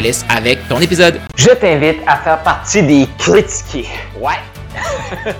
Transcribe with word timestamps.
laisse 0.00 0.24
avec 0.28 0.66
ton 0.68 0.80
épisode. 0.80 1.20
Je 1.36 1.50
t'invite 1.50 1.98
à 2.06 2.16
faire 2.16 2.38
partie 2.42 2.82
des 2.82 3.08
critiqués. 3.18 3.88
Ouais. 4.20 4.38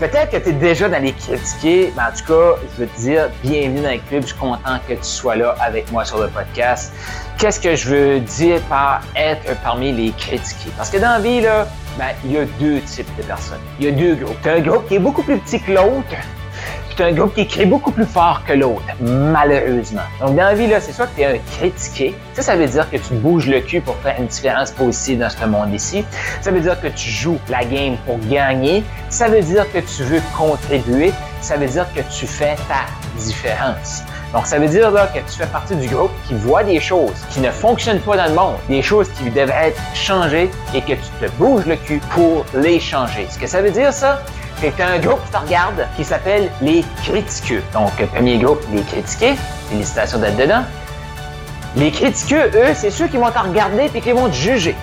Peut-être 0.00 0.30
que 0.30 0.36
tu 0.38 0.48
es 0.50 0.52
déjà 0.52 0.88
dans 0.88 1.02
les 1.02 1.12
critiqués, 1.12 1.92
mais 1.96 2.02
en 2.02 2.16
tout 2.16 2.24
cas, 2.26 2.60
je 2.74 2.82
veux 2.82 2.88
te 2.88 3.00
dire 3.00 3.28
bienvenue 3.42 3.82
dans 3.82 3.90
le 3.90 4.00
club. 4.08 4.22
Je 4.22 4.28
suis 4.28 4.36
content 4.36 4.78
que 4.88 4.94
tu 4.94 5.04
sois 5.04 5.36
là 5.36 5.54
avec 5.60 5.90
moi 5.92 6.04
sur 6.04 6.18
le 6.18 6.28
podcast. 6.28 6.92
Qu'est-ce 7.38 7.60
que 7.60 7.74
je 7.74 7.88
veux 7.88 8.20
dire 8.20 8.60
par 8.62 9.02
être 9.16 9.56
parmi 9.62 9.92
les 9.92 10.10
critiqués? 10.12 10.70
Parce 10.76 10.90
que 10.90 10.98
dans 10.98 11.10
la 11.10 11.20
vie, 11.20 11.40
là, 11.40 11.66
ben, 11.98 12.08
il 12.24 12.32
y 12.32 12.38
a 12.38 12.44
deux 12.58 12.80
types 12.80 13.14
de 13.16 13.22
personnes. 13.22 13.60
Il 13.78 13.86
y 13.86 13.88
a 13.88 13.92
deux 13.92 14.14
groupes. 14.14 14.36
Tu 14.42 14.48
as 14.48 14.54
un 14.54 14.60
groupe 14.60 14.88
qui 14.88 14.94
est 14.96 15.00
beaucoup 15.00 15.22
plus 15.22 15.38
petit 15.38 15.60
que 15.60 15.72
l'autre, 15.72 16.16
un 17.02 17.12
groupe 17.12 17.34
qui 17.34 17.46
crie 17.46 17.66
beaucoup 17.66 17.90
plus 17.90 18.04
fort 18.04 18.42
que 18.46 18.52
l'autre, 18.52 18.82
malheureusement. 19.00 20.02
Donc, 20.20 20.36
dans 20.36 20.44
la 20.44 20.54
vie, 20.54 20.66
là, 20.66 20.80
c'est 20.80 20.92
soit 20.92 21.06
que 21.06 21.16
tu 21.16 21.22
es 21.22 21.26
un 21.26 21.38
critiqué. 21.58 22.14
Ça, 22.34 22.42
ça 22.42 22.56
veut 22.56 22.66
dire 22.66 22.88
que 22.90 22.96
tu 22.96 23.14
bouges 23.14 23.46
le 23.46 23.60
cul 23.60 23.80
pour 23.80 23.96
faire 23.96 24.16
une 24.18 24.26
différence 24.26 24.70
positive 24.70 25.18
dans 25.18 25.30
ce 25.30 25.44
monde 25.44 25.72
ici. 25.74 26.04
Ça 26.40 26.50
veut 26.50 26.60
dire 26.60 26.80
que 26.80 26.88
tu 26.88 27.10
joues 27.10 27.38
la 27.48 27.64
game 27.64 27.96
pour 28.06 28.18
gagner. 28.28 28.84
Ça 29.08 29.28
veut 29.28 29.42
dire 29.42 29.70
que 29.72 29.78
tu 29.78 30.02
veux 30.02 30.20
contribuer. 30.36 31.12
Ça 31.40 31.56
veut 31.56 31.68
dire 31.68 31.86
que 31.94 32.00
tu 32.12 32.26
fais 32.26 32.56
ta 32.68 32.86
différence. 33.18 34.02
Donc, 34.32 34.46
ça 34.46 34.58
veut 34.58 34.68
dire 34.68 34.90
là, 34.90 35.08
que 35.08 35.18
tu 35.18 35.38
fais 35.38 35.46
partie 35.46 35.74
du 35.74 35.88
groupe 35.88 36.12
qui 36.28 36.34
voit 36.34 36.62
des 36.62 36.78
choses 36.78 37.14
qui 37.30 37.40
ne 37.40 37.50
fonctionnent 37.50 38.00
pas 38.00 38.16
dans 38.16 38.26
le 38.26 38.34
monde, 38.34 38.56
des 38.68 38.82
choses 38.82 39.08
qui 39.10 39.28
devraient 39.30 39.68
être 39.68 39.80
changées 39.92 40.48
et 40.72 40.80
que 40.82 40.92
tu 40.92 41.10
te 41.20 41.30
bouges 41.32 41.66
le 41.66 41.76
cul 41.76 42.00
pour 42.10 42.44
les 42.54 42.78
changer. 42.78 43.26
Ce 43.28 43.38
que 43.38 43.48
ça 43.48 43.60
veut 43.60 43.72
dire, 43.72 43.92
ça, 43.92 44.22
c'est 44.60 44.82
un 44.82 44.98
groupe 44.98 45.24
qui 45.24 45.30
te 45.30 45.36
regarde 45.38 45.86
qui 45.96 46.04
s'appelle 46.04 46.50
les 46.60 46.84
critiqueux. 47.02 47.62
Donc, 47.72 47.92
premier 48.12 48.38
groupe, 48.38 48.62
les 48.72 48.82
critiqués. 48.82 49.34
Félicitations 49.70 50.18
d'être 50.18 50.36
dedans. 50.36 50.62
Les 51.76 51.90
critiqueux, 51.90 52.50
eux, 52.54 52.74
c'est 52.74 52.90
ceux 52.90 53.06
qui 53.06 53.16
vont 53.16 53.30
te 53.30 53.38
regarder 53.38 53.90
et 53.94 54.00
qui 54.00 54.12
vont 54.12 54.28
te 54.28 54.34
juger, 54.34 54.76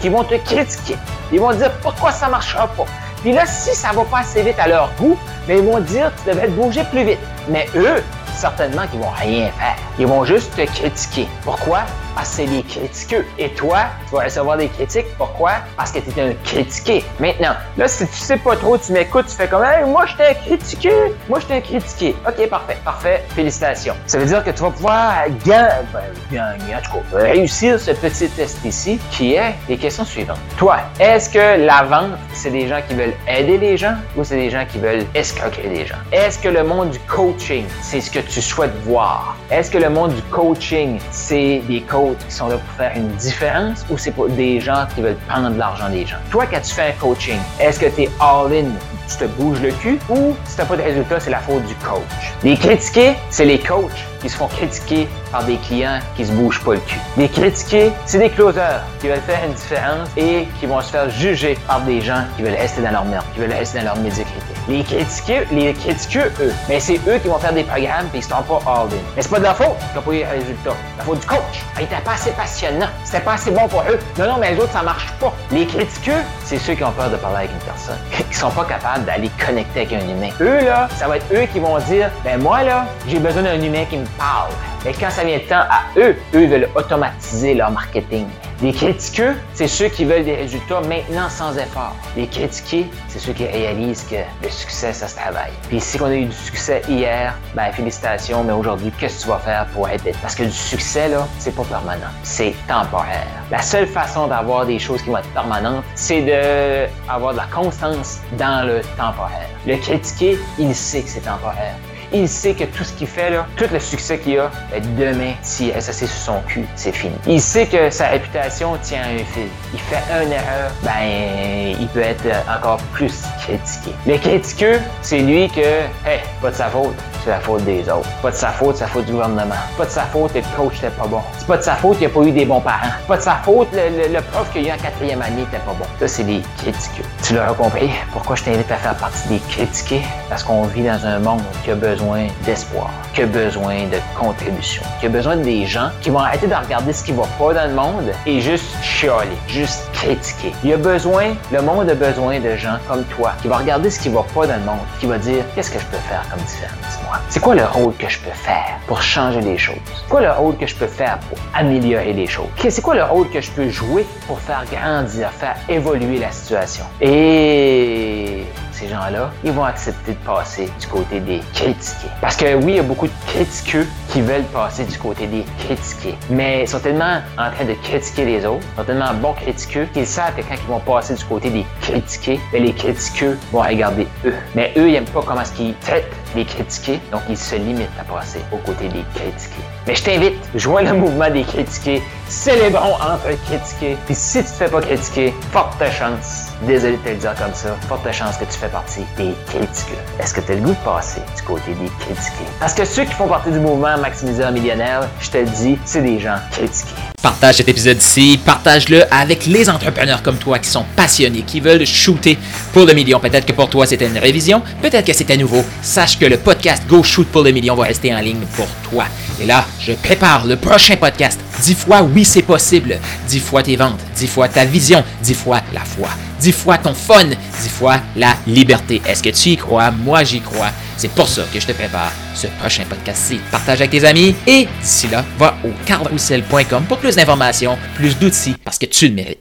qui 0.00 0.10
vont 0.10 0.22
te 0.22 0.34
critiquer. 0.36 0.96
Ils 1.32 1.40
vont 1.40 1.50
te 1.50 1.56
dire 1.56 1.72
pourquoi 1.82 2.12
ça 2.12 2.26
ne 2.26 2.32
marchera 2.32 2.68
pas. 2.68 2.84
Puis 3.22 3.32
là, 3.32 3.46
si 3.46 3.74
ça 3.74 3.90
va 3.92 4.04
pas 4.04 4.18
assez 4.18 4.42
vite 4.42 4.58
à 4.58 4.68
leur 4.68 4.92
goût, 4.98 5.18
mais 5.48 5.58
ils 5.58 5.64
vont 5.64 5.80
dire 5.80 6.12
que 6.14 6.20
tu 6.22 6.28
devrais 6.28 6.46
te 6.46 6.52
bouger 6.52 6.84
plus 6.84 7.04
vite. 7.04 7.18
Mais 7.48 7.66
eux, 7.74 8.02
certainement 8.34 8.86
qu'ils 8.86 9.00
vont 9.00 9.10
rien 9.10 9.50
faire. 9.58 9.76
Ils 9.98 10.06
vont 10.06 10.24
juste 10.24 10.54
te 10.54 10.62
critiquer. 10.66 11.26
Pourquoi? 11.42 11.80
C'est 12.24 12.46
des 12.46 12.62
critiqueux. 12.62 13.24
Et 13.38 13.50
toi, 13.50 13.86
tu 14.08 14.14
vas 14.14 14.24
recevoir 14.24 14.56
des 14.56 14.68
critiques. 14.68 15.06
Pourquoi? 15.16 15.52
Parce 15.76 15.90
que 15.90 15.98
tu 15.98 16.18
es 16.18 16.22
un 16.22 16.34
critiqué. 16.44 17.04
Maintenant, 17.18 17.54
là, 17.76 17.88
si 17.88 18.06
tu 18.06 18.16
sais 18.16 18.36
pas 18.36 18.56
trop, 18.56 18.76
tu 18.78 18.92
m'écoutes, 18.92 19.26
tu 19.26 19.34
fais 19.34 19.48
comme 19.48 19.64
hey, 19.64 19.84
moi, 19.84 20.06
je 20.06 20.16
t'ai 20.16 20.34
critiqué. 20.34 20.92
Moi, 21.28 21.40
je 21.40 21.46
t'ai 21.46 21.60
critiqué. 21.60 22.14
OK, 22.26 22.48
parfait, 22.48 22.76
parfait. 22.84 23.24
Félicitations. 23.34 23.94
Ça 24.06 24.18
veut 24.18 24.26
dire 24.26 24.44
que 24.44 24.50
tu 24.50 24.62
vas 24.62 24.70
pouvoir 24.70 25.14
gagner, 25.44 25.68
ben, 25.92 26.00
gagner, 26.30 26.74
en 26.76 26.80
tout 26.80 26.92
cas, 26.92 27.18
réussir 27.18 27.80
ce 27.80 27.92
petit 27.92 28.28
test 28.28 28.58
ici 28.64 29.00
qui 29.10 29.34
est 29.34 29.54
les 29.68 29.76
questions 29.76 30.04
suivantes. 30.04 30.38
Toi, 30.56 30.78
est-ce 30.98 31.30
que 31.30 31.64
la 31.64 31.82
vente, 31.82 32.18
c'est 32.32 32.50
des 32.50 32.68
gens 32.68 32.80
qui 32.86 32.94
veulent 32.94 33.14
aider 33.28 33.58
les 33.58 33.76
gens 33.76 33.94
ou 34.16 34.24
c'est 34.24 34.36
des 34.36 34.50
gens 34.50 34.64
qui 34.70 34.78
veulent 34.78 35.06
escroquer 35.14 35.68
les 35.68 35.86
gens? 35.86 35.96
Est-ce 36.12 36.38
que 36.38 36.48
le 36.48 36.62
monde 36.64 36.90
du 36.90 36.98
coaching, 37.00 37.64
c'est 37.82 38.00
ce 38.00 38.10
que 38.10 38.20
tu 38.20 38.40
souhaites 38.40 38.74
voir? 38.84 39.36
Est-ce 39.50 39.70
que 39.70 39.78
le 39.78 39.90
monde 39.90 40.14
du 40.14 40.22
coaching, 40.22 40.98
c'est 41.10 41.62
des 41.68 41.80
coachs 41.82 42.09
qui 42.14 42.34
sont 42.34 42.48
là 42.48 42.56
pour 42.56 42.74
faire 42.76 42.92
une 42.96 43.08
différence 43.16 43.84
ou 43.90 43.98
c'est 43.98 44.12
pour 44.12 44.28
des 44.28 44.60
gens 44.60 44.86
qui 44.94 45.02
veulent 45.02 45.16
prendre 45.28 45.50
de 45.50 45.58
l'argent 45.58 45.88
des 45.88 46.06
gens? 46.06 46.18
Toi, 46.30 46.46
quand 46.46 46.60
tu 46.60 46.72
fais 46.72 46.88
un 46.88 46.92
coaching, 46.92 47.38
est-ce 47.58 47.80
que 47.80 47.86
tu 47.86 48.02
es 48.02 48.10
all-in, 48.20 48.70
tu 49.10 49.16
te 49.16 49.24
bouges 49.24 49.60
le 49.60 49.72
cul 49.72 49.98
ou 50.08 50.36
si 50.46 50.54
tu 50.54 50.60
n'as 50.60 50.66
pas 50.66 50.76
de 50.76 50.82
résultat, 50.82 51.20
c'est 51.20 51.30
la 51.30 51.40
faute 51.40 51.64
du 51.66 51.74
coach? 51.76 52.00
Les 52.42 52.56
critiqués, 52.56 53.14
c'est 53.30 53.44
les 53.44 53.58
coachs 53.58 54.06
qui 54.20 54.28
se 54.28 54.36
font 54.36 54.48
critiquer 54.48 55.08
par 55.32 55.44
des 55.44 55.56
clients 55.56 55.98
qui 56.16 56.26
se 56.26 56.32
bougent 56.32 56.62
pas 56.62 56.74
le 56.74 56.80
cul. 56.80 56.98
Les 57.16 57.28
critiqués, 57.28 57.90
c'est 58.04 58.18
des 58.18 58.30
closers 58.30 58.82
qui 59.00 59.08
veulent 59.08 59.20
faire 59.20 59.40
une 59.46 59.54
différence 59.54 60.08
et 60.16 60.46
qui 60.58 60.66
vont 60.66 60.80
se 60.80 60.90
faire 60.90 61.08
juger 61.10 61.58
par 61.66 61.80
des 61.82 62.00
gens 62.00 62.24
qui 62.36 62.42
veulent 62.42 62.54
rester 62.54 62.82
dans 62.82 62.90
leur 62.90 63.04
merde, 63.04 63.24
qui 63.34 63.40
veulent 63.40 63.52
rester 63.52 63.78
dans 63.78 63.86
leur 63.86 63.96
médiocrité. 63.98 64.40
Les 64.68 64.84
critiqueux, 64.84 65.46
les 65.52 65.72
critiqueux, 65.72 66.32
eux, 66.40 66.52
mais 66.68 66.78
c'est 66.78 67.00
eux 67.08 67.18
qui 67.18 67.28
vont 67.28 67.38
faire 67.38 67.52
des 67.52 67.64
programmes 67.64 68.06
et 68.14 68.18
ils 68.18 68.22
sont 68.22 68.42
pas 68.42 68.60
all-in. 68.66 68.96
Mais 69.16 69.22
c'est 69.22 69.30
pas 69.30 69.38
de 69.38 69.44
leur 69.44 69.56
faute 69.56 69.78
qu'ils 69.78 69.96
n'ont 69.96 70.02
pas 70.02 70.12
eu 70.12 70.16
les 70.16 70.24
résultats. 70.24 70.76
La 70.98 71.04
faute 71.04 71.20
du 71.20 71.26
coach. 71.26 71.64
Il 71.76 71.84
était 71.84 71.96
pas 72.04 72.12
assez 72.12 72.30
passionnant. 72.32 72.88
C'était 73.04 73.20
pas 73.20 73.32
assez 73.32 73.50
bon 73.50 73.66
pour 73.68 73.80
eux. 73.82 73.98
Non, 74.18 74.26
non, 74.26 74.36
mais 74.38 74.52
les 74.52 74.60
autres, 74.60 74.72
ça 74.72 74.82
marche 74.82 75.10
pas. 75.18 75.32
Les 75.50 75.66
critiqueux, 75.66 76.20
c'est 76.44 76.58
ceux 76.58 76.74
qui 76.74 76.84
ont 76.84 76.92
peur 76.92 77.10
de 77.10 77.16
parler 77.16 77.38
avec 77.38 77.50
une 77.52 77.58
personne. 77.58 77.98
Qui 78.30 78.36
sont 78.36 78.50
pas 78.50 78.64
capables 78.64 78.99
d'aller 79.00 79.30
connecter 79.44 79.80
avec 79.80 79.92
un 79.92 80.08
humain. 80.08 80.30
Eux, 80.40 80.64
là, 80.64 80.88
ça 80.96 81.08
va 81.08 81.16
être 81.16 81.26
eux 81.32 81.46
qui 81.52 81.60
vont 81.60 81.78
dire, 81.78 82.10
ben 82.24 82.40
moi, 82.40 82.62
là, 82.62 82.86
j'ai 83.08 83.18
besoin 83.18 83.42
d'un 83.42 83.60
humain 83.60 83.84
qui 83.88 83.96
me 83.96 84.06
parle. 84.18 84.50
Mais 84.84 84.92
quand 84.92 85.10
ça 85.10 85.24
vient 85.24 85.36
le 85.36 85.44
temps 85.44 85.64
à 85.68 85.82
eux, 85.98 86.16
eux 86.34 86.46
veulent 86.46 86.68
automatiser 86.74 87.54
leur 87.54 87.70
marketing. 87.70 88.26
Les 88.62 88.74
critiqueux, 88.74 89.36
c'est 89.54 89.68
ceux 89.68 89.88
qui 89.88 90.04
veulent 90.04 90.24
des 90.24 90.34
résultats 90.34 90.82
maintenant 90.82 91.30
sans 91.30 91.56
effort. 91.56 91.96
Les 92.14 92.26
critiqués, 92.26 92.86
c'est 93.08 93.18
ceux 93.18 93.32
qui 93.32 93.46
réalisent 93.46 94.02
que 94.02 94.16
le 94.44 94.50
succès, 94.50 94.92
ça 94.92 95.08
se 95.08 95.16
travaille. 95.16 95.52
Puis 95.70 95.80
si 95.80 95.98
on 95.98 96.04
a 96.04 96.14
eu 96.14 96.26
du 96.26 96.36
succès 96.36 96.82
hier, 96.86 97.34
ben 97.54 97.72
félicitations, 97.72 98.44
mais 98.44 98.52
aujourd'hui, 98.52 98.92
qu'est-ce 99.00 99.20
que 99.20 99.22
tu 99.22 99.28
vas 99.28 99.38
faire 99.38 99.66
pour 99.68 99.88
aider? 99.88 100.12
Parce 100.20 100.34
que 100.34 100.42
du 100.42 100.52
succès, 100.52 101.08
là, 101.08 101.26
c'est 101.38 101.54
pas 101.54 101.64
permanent. 101.64 102.10
C'est 102.22 102.54
temporaire. 102.68 103.26
La 103.50 103.62
seule 103.62 103.86
façon 103.86 104.26
d'avoir 104.26 104.66
des 104.66 104.78
choses 104.78 105.00
qui 105.00 105.08
vont 105.08 105.16
être 105.16 105.32
permanentes, 105.32 105.84
c'est 105.94 106.20
d'avoir 106.20 107.32
de 107.32 107.38
la 107.38 107.46
constance 107.46 108.18
dans 108.36 108.66
le 108.66 108.82
temporaire. 108.98 109.48
Le 109.66 109.78
critiqué, 109.78 110.38
il 110.58 110.74
sait 110.74 111.00
que 111.00 111.08
c'est 111.08 111.20
temporaire 111.20 111.76
il 112.12 112.28
sait 112.28 112.54
que 112.54 112.64
tout 112.64 112.84
ce 112.84 112.92
qu'il 112.92 113.06
fait, 113.06 113.30
là, 113.30 113.46
tout 113.56 113.66
le 113.72 113.78
succès 113.78 114.18
qu'il 114.18 114.38
a, 114.38 114.50
ben, 114.70 114.82
demain, 114.98 115.32
s'il 115.42 115.72
reste 115.72 115.90
assis 115.90 116.06
sur 116.06 116.34
son 116.34 116.40
cul, 116.46 116.64
c'est 116.76 116.92
fini. 116.92 117.14
Il 117.26 117.40
sait 117.40 117.66
que 117.66 117.90
sa 117.90 118.08
réputation 118.08 118.76
tient 118.82 119.02
un 119.02 119.18
fil. 119.18 119.48
Il 119.72 119.80
fait 119.80 120.24
une 120.24 120.32
erreur, 120.32 120.72
ben, 120.82 121.76
il 121.80 121.88
peut 121.88 122.00
être 122.00 122.26
encore 122.48 122.78
plus 122.92 123.22
critiqué. 123.38 123.92
Le 124.06 124.18
critiqueux, 124.18 124.80
c'est 125.02 125.20
lui 125.20 125.48
que, 125.48 125.60
hey, 125.60 126.20
pas 126.40 126.50
de 126.50 126.56
sa 126.56 126.68
faute 126.68 126.96
c'est 127.24 127.30
la 127.30 127.40
faute 127.40 127.64
des 127.64 127.88
autres. 127.88 128.08
Pas 128.22 128.30
de 128.30 128.36
sa 128.36 128.48
faute, 128.48 128.76
c'est 128.76 128.84
la 128.84 128.90
faute 128.90 129.04
du 129.04 129.12
gouvernement. 129.12 129.54
Pas 129.76 129.84
de 129.84 129.90
sa 129.90 130.02
faute, 130.02 130.34
le 130.34 130.42
coach 130.56 130.74
n'était 130.74 130.90
pas 130.90 131.06
bon. 131.06 131.20
C'est 131.38 131.46
pas 131.46 131.56
de 131.56 131.62
sa 131.62 131.74
faute, 131.74 131.98
il 132.00 132.04
n'a 132.04 132.10
pas 132.12 132.20
eu 132.20 132.32
des 132.32 132.44
bons 132.44 132.60
parents. 132.60 132.90
Pas 133.06 133.16
de 133.16 133.22
sa 133.22 133.34
faute, 133.36 133.68
le, 133.72 134.20
prof 134.20 134.50
qu'il 134.52 134.62
y 134.62 134.70
a 134.70 134.74
en 134.74 134.78
quatrième 134.78 135.22
année 135.22 135.42
n'était 135.42 135.58
pas 135.58 135.72
bon. 135.72 135.84
Ça, 135.98 136.08
c'est 136.08 136.24
des 136.24 136.42
critiqueux. 136.58 137.04
Tu 137.22 137.34
l'auras 137.34 137.54
compris. 137.54 137.90
Pourquoi 138.12 138.36
je 138.36 138.44
t'invite 138.44 138.70
à 138.70 138.76
faire 138.76 138.94
partie 138.96 139.28
des 139.28 139.38
critiqués? 139.48 140.02
Parce 140.28 140.42
qu'on 140.42 140.62
vit 140.64 140.82
dans 140.82 141.04
un 141.04 141.18
monde 141.18 141.42
qui 141.64 141.70
a 141.70 141.74
besoin 141.74 142.26
d'espoir, 142.44 142.90
qui 143.14 143.22
a 143.22 143.26
besoin 143.26 143.84
de 143.86 143.98
contribution, 144.18 144.82
qui 145.00 145.06
a 145.06 145.08
besoin 145.08 145.36
des 145.36 145.66
gens 145.66 145.90
qui 146.00 146.10
vont 146.10 146.20
arrêter 146.20 146.46
de 146.46 146.54
regarder 146.54 146.92
ce 146.92 147.04
qui 147.04 147.12
va 147.12 147.24
pas 147.38 147.54
dans 147.54 147.68
le 147.68 147.74
monde 147.74 148.12
et 148.26 148.40
juste 148.40 148.76
chialer, 148.82 149.28
juste 149.48 149.90
critiquer. 149.92 150.52
Il 150.62 150.70
y 150.70 150.72
a 150.72 150.76
besoin, 150.76 151.34
le 151.52 151.62
monde 151.62 151.90
a 151.90 151.94
besoin 151.94 152.40
de 152.40 152.56
gens 152.56 152.78
comme 152.88 153.04
toi 153.04 153.32
qui 153.42 153.48
vont 153.48 153.56
regarder 153.56 153.90
ce 153.90 154.00
qui 154.00 154.08
va 154.08 154.24
pas 154.34 154.46
dans 154.46 154.56
le 154.56 154.64
monde, 154.64 154.86
qui 154.98 155.06
va 155.06 155.18
dire 155.18 155.44
qu'est-ce 155.54 155.70
que 155.70 155.78
je 155.78 155.86
peux 155.86 155.98
faire 156.08 156.22
comme 156.30 156.40
différence. 156.40 156.98
C'est 157.28 157.40
quoi 157.40 157.54
le 157.54 157.64
rôle 157.64 157.94
que 157.96 158.08
je 158.08 158.18
peux 158.18 158.30
faire 158.30 158.78
pour 158.86 159.02
changer 159.02 159.40
les 159.40 159.58
choses? 159.58 159.76
C'est 159.94 160.08
quoi 160.08 160.20
le 160.20 160.32
rôle 160.32 160.56
que 160.56 160.66
je 160.66 160.74
peux 160.74 160.86
faire 160.86 161.18
pour 161.28 161.38
améliorer 161.54 162.12
les 162.12 162.26
choses? 162.26 162.48
C'est 162.68 162.82
quoi 162.82 162.94
le 162.94 163.04
rôle 163.04 163.28
que 163.30 163.40
je 163.40 163.50
peux 163.50 163.68
jouer 163.68 164.06
pour 164.26 164.38
faire 164.40 164.64
grandir, 164.70 165.30
faire 165.30 165.56
évoluer 165.68 166.18
la 166.18 166.30
situation? 166.30 166.84
Et 167.00 168.44
ces 168.72 168.88
gens-là, 168.88 169.30
ils 169.44 169.52
vont 169.52 169.64
accepter 169.64 170.12
de 170.12 170.18
passer 170.18 170.70
du 170.80 170.86
côté 170.86 171.20
des 171.20 171.40
critiqués. 171.52 172.08
Parce 172.20 172.36
que 172.36 172.54
oui, 172.54 172.72
il 172.72 172.76
y 172.76 172.78
a 172.78 172.82
beaucoup 172.82 173.06
de 173.06 173.12
critiqueux 173.26 173.86
qui 174.08 174.22
veulent 174.22 174.44
passer 174.44 174.84
du 174.84 174.96
côté 174.98 175.26
des 175.26 175.44
critiqués. 175.58 176.16
Mais 176.30 176.62
ils 176.62 176.68
sont 176.68 176.80
tellement 176.80 177.20
en 177.36 177.50
train 177.50 177.66
de 177.66 177.74
critiquer 177.74 178.24
les 178.24 178.46
autres, 178.46 178.64
ils 178.72 178.80
sont 178.80 178.84
tellement 178.84 179.12
bons 179.14 179.34
critiqueux 179.34 179.86
qu'ils 179.92 180.06
savent 180.06 180.34
que 180.34 180.40
quand 180.40 180.54
ils 180.54 180.70
vont 180.70 180.80
passer 180.80 181.14
du 181.14 181.24
côté 181.24 181.50
des 181.50 181.66
critiqués, 181.82 182.40
ben, 182.52 182.62
les 182.62 182.72
critiqueux 182.72 183.38
vont 183.52 183.60
regarder 183.60 184.06
eux. 184.24 184.34
Mais 184.54 184.72
eux, 184.78 184.88
ils 184.88 184.92
n'aiment 184.92 185.04
pas 185.04 185.22
comment 185.26 185.42
est-ce 185.42 185.52
qu'ils 185.52 185.74
traitent 185.76 186.10
les 186.34 186.44
critiqués, 186.44 187.00
donc 187.12 187.22
il 187.28 187.36
se 187.36 187.56
limite 187.56 187.90
à 187.98 188.04
passer 188.04 188.40
aux 188.52 188.58
côtés 188.58 188.88
des 188.88 189.04
critiqués. 189.14 189.64
Mais 189.86 189.94
je 189.94 190.04
t'invite, 190.04 190.34
joins 190.54 190.82
le 190.82 190.94
mouvement 190.94 191.30
des 191.30 191.42
critiqués, 191.42 192.02
célébrons 192.28 192.94
entre 192.94 193.36
critiqués, 193.46 193.96
puis 194.06 194.14
si 194.14 194.38
tu 194.38 194.44
te 194.44 194.50
fais 194.50 194.68
pas 194.68 194.80
critiquer, 194.80 195.34
forte 195.52 195.82
chance 195.90 196.48
désolé 196.62 196.96
de 196.98 197.02
te 197.02 197.08
le 197.08 197.14
dire 197.16 197.34
comme 197.34 197.54
ça, 197.54 197.74
forte 197.88 198.10
chance 198.12 198.36
que 198.36 198.44
tu 198.44 198.58
fais 198.58 198.68
partie 198.68 199.02
des 199.16 199.34
critiqués. 199.46 199.98
Est-ce 200.18 200.34
que 200.34 200.40
tu 200.40 200.52
as 200.52 200.54
le 200.56 200.60
goût 200.60 200.70
de 200.70 200.84
passer 200.84 201.20
du 201.36 201.42
côté 201.42 201.74
des 201.74 201.90
critiqués? 201.98 202.50
Parce 202.58 202.74
que 202.74 202.84
ceux 202.84 203.04
qui 203.04 203.12
font 203.12 203.28
partie 203.28 203.50
du 203.50 203.58
mouvement 203.58 203.96
Maximiseur 203.98 204.52
Millionnaire, 204.52 205.08
je 205.20 205.30
te 205.30 205.38
le 205.38 205.46
dis, 205.46 205.78
c'est 205.84 206.02
des 206.02 206.18
gens 206.18 206.36
critiqués. 206.52 206.94
Partage 207.22 207.56
cet 207.56 207.68
épisode 207.68 207.98
ici, 208.00 208.40
partage-le 208.42 209.04
avec 209.12 209.44
les 209.44 209.68
entrepreneurs 209.68 210.22
comme 210.22 210.38
toi 210.38 210.58
qui 210.58 210.70
sont 210.70 210.86
passionnés, 210.96 211.42
qui 211.42 211.60
veulent 211.60 211.84
shooter 211.84 212.38
pour 212.72 212.86
le 212.86 212.94
million. 212.94 213.20
Peut-être 213.20 213.44
que 213.44 213.52
pour 213.52 213.68
toi 213.68 213.86
c'était 213.86 214.06
une 214.06 214.16
révision, 214.16 214.62
peut-être 214.80 215.04
que 215.06 215.12
c'était 215.12 215.36
nouveau. 215.36 215.62
Sache 215.82 216.18
que 216.18 216.24
le 216.24 216.38
podcast 216.38 216.82
Go 216.88 217.02
Shoot 217.02 217.26
pour 217.28 217.42
le 217.42 217.50
million 217.50 217.74
va 217.74 217.84
rester 217.84 218.14
en 218.14 218.20
ligne 218.20 218.46
pour 218.56 218.68
toi. 218.90 219.04
Et 219.38 219.44
là, 219.44 219.66
je 219.80 219.92
prépare 219.92 220.46
le 220.46 220.56
prochain 220.56 220.96
podcast. 220.96 221.38
Dix 221.62 221.74
fois 221.74 222.00
oui 222.00 222.24
c'est 222.24 222.40
possible, 222.40 222.98
dix 223.28 223.40
fois 223.40 223.62
tes 223.62 223.76
ventes, 223.76 224.00
dix 224.16 224.26
fois 224.26 224.48
ta 224.48 224.64
vision, 224.64 225.04
dix 225.22 225.34
fois 225.34 225.60
la 225.74 225.80
foi, 225.80 226.08
dix 226.40 226.52
fois 226.52 226.78
ton 226.78 226.94
fun, 226.94 227.26
dix 227.26 227.68
fois 227.68 227.98
la 228.16 228.34
liberté. 228.46 229.02
Est-ce 229.06 229.22
que 229.22 229.28
tu 229.28 229.50
y 229.50 229.56
crois? 229.58 229.90
Moi 229.90 230.24
j'y 230.24 230.40
crois. 230.40 230.70
C'est 231.00 231.12
pour 231.12 231.26
ça 231.26 231.44
que 231.50 231.58
je 231.58 231.66
te 231.66 231.72
prépare 231.72 232.12
ce 232.34 232.46
prochain 232.46 232.84
podcast-ci. 232.86 233.40
Partage 233.50 233.80
avec 233.80 233.90
tes 233.90 234.04
amis 234.04 234.34
et 234.46 234.68
d'ici 234.82 235.08
là, 235.08 235.24
va 235.38 235.56
au 235.64 235.70
carrousel.com 235.86 236.84
pour 236.86 236.98
plus 236.98 237.16
d'informations, 237.16 237.78
plus 237.94 238.18
d'outils 238.18 238.54
parce 238.62 238.76
que 238.76 238.84
tu 238.84 239.08
le 239.08 239.14
mérites. 239.14 239.38